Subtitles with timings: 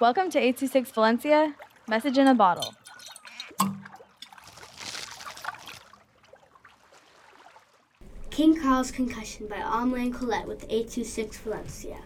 [0.00, 1.54] Welcome to 826 Valencia,
[1.86, 2.74] message in a bottle.
[8.30, 11.98] King Carl's Concussion by Amelie and Colette with 826 Valencia.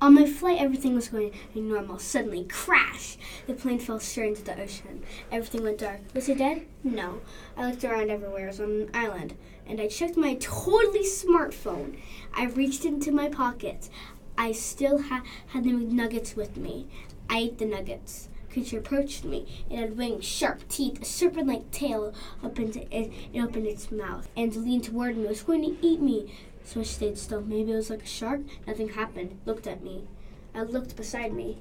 [0.00, 2.00] On my flight, everything was going normal.
[2.00, 3.16] Suddenly, crash!
[3.46, 5.04] The plane fell straight into the ocean.
[5.30, 6.00] Everything went dark.
[6.14, 6.66] Was he dead?
[6.82, 7.20] No.
[7.56, 8.46] I looked around everywhere.
[8.46, 9.36] I was on an island.
[9.68, 11.98] And I checked my totally smartphone.
[12.34, 13.88] I reached into my pockets.
[14.42, 16.88] I still ha- had the nuggets with me.
[17.30, 18.28] I ate the nuggets.
[18.50, 19.46] Creature approached me.
[19.70, 22.12] It had wings, sharp teeth, a serpent-like tail.
[22.42, 25.26] Opened it, it opened its mouth and leaned toward me.
[25.26, 26.34] It was going to eat me.
[26.64, 27.40] So I stayed still.
[27.40, 28.40] Maybe it was like a shark.
[28.66, 29.38] Nothing happened.
[29.46, 30.08] Looked at me.
[30.56, 31.58] I looked beside me.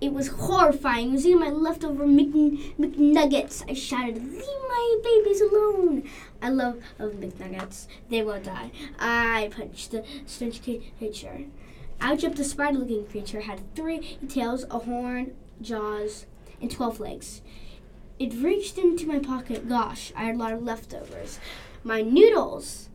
[0.00, 1.10] It was horrifying.
[1.10, 3.62] It was eating my leftover Mc- McNuggets.
[3.70, 6.10] I shouted, Leave my babies alone.
[6.42, 7.86] I love, love McNuggets.
[8.10, 8.72] They won't die.
[8.98, 10.60] I punched the strange
[10.98, 11.44] creature.
[12.02, 16.26] Out jumped a spider looking creature, had three tails, a horn, jaws,
[16.60, 17.42] and 12 legs.
[18.18, 19.68] It reached into my pocket.
[19.68, 21.38] Gosh, I had a lot of leftovers.
[21.84, 22.88] My noodles!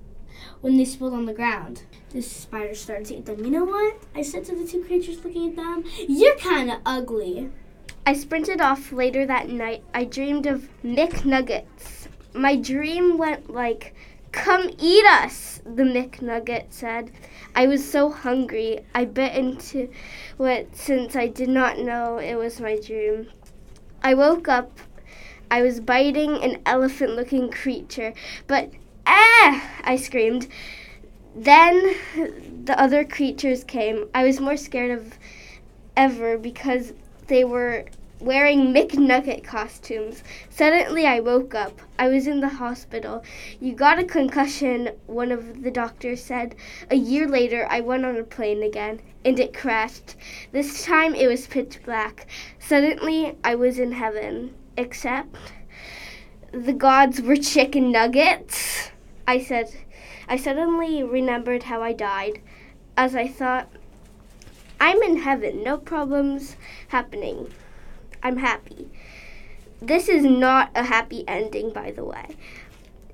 [0.59, 3.45] When they spilled on the ground, the spider started to eat them.
[3.45, 3.95] You know what?
[4.13, 7.49] I said to the two creatures looking at them, You're kind of ugly.
[8.05, 9.85] I sprinted off later that night.
[9.93, 12.07] I dreamed of McNuggets.
[12.33, 13.95] My dream went like,
[14.31, 17.11] Come eat us, the McNugget said.
[17.55, 18.79] I was so hungry.
[18.93, 19.89] I bit into
[20.39, 23.29] it since I did not know it was my dream.
[24.03, 24.79] I woke up.
[25.49, 28.13] I was biting an elephant looking creature,
[28.47, 28.71] but
[29.05, 29.71] ah!
[29.83, 30.47] I screamed.
[31.35, 31.95] Then
[32.65, 34.09] the other creatures came.
[34.13, 35.17] I was more scared of
[35.95, 36.93] ever because
[37.27, 37.85] they were
[38.19, 40.23] wearing McNugget costumes.
[40.49, 41.81] Suddenly, I woke up.
[41.99, 43.23] I was in the hospital.
[43.59, 46.55] You got a concussion, one of the doctors said.
[46.89, 50.15] A year later, I went on a plane again, and it crashed.
[50.51, 52.27] This time, it was pitch black.
[52.59, 55.35] Suddenly, I was in heaven, except
[56.51, 58.91] the gods were chicken nuggets.
[59.27, 59.69] I said,
[60.27, 62.41] I suddenly remembered how I died.
[62.95, 63.69] As I thought,
[64.79, 66.55] I'm in heaven, no problems
[66.87, 67.51] happening.
[68.27, 68.89] I'm happy.
[69.81, 72.35] This is not a happy ending, by the way.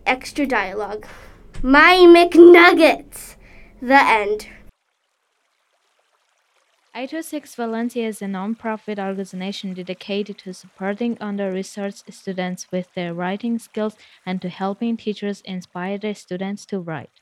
[0.07, 1.05] Extra dialogue.
[1.61, 3.35] My McNuggets!
[3.79, 4.47] The end.
[6.95, 13.95] 826 Valencia is a non-profit organization dedicated to supporting under-researched students with their writing skills
[14.25, 17.21] and to helping teachers inspire their students to write.